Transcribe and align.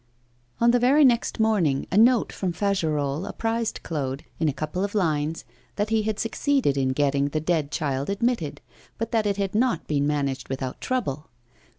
On 0.59 0.71
the 0.71 0.79
very 0.79 1.05
next 1.05 1.39
morning 1.39 1.85
a 1.91 1.95
note 1.95 2.33
from 2.33 2.53
Fagerolles 2.53 3.29
apprised 3.29 3.83
Claude, 3.83 4.23
in 4.39 4.49
a 4.49 4.51
couple 4.51 4.83
of 4.83 4.95
lines, 4.95 5.45
that 5.75 5.91
he 5.91 6.01
had 6.01 6.17
succeeded 6.17 6.75
in 6.75 6.89
getting 6.89 7.27
'The 7.27 7.41
Dead 7.41 7.69
Child' 7.69 8.09
admitted, 8.09 8.61
but 8.97 9.11
that 9.11 9.27
it 9.27 9.37
had 9.37 9.53
not 9.53 9.85
been 9.85 10.07
managed 10.07 10.49
without 10.49 10.81
trouble. 10.81 11.29